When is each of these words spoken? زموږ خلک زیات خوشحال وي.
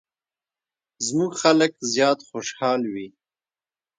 زموږ 1.07 1.31
خلک 1.41 1.71
زیات 1.93 2.19
خوشحال 2.29 2.81
وي. 2.93 3.07